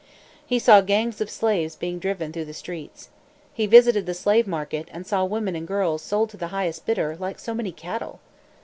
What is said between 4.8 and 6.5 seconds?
and saw women and girls sold to the